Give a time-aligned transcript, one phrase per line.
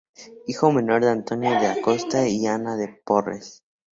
[0.47, 3.61] Hijo menor de Antonio de Acosta y Ana de Porres.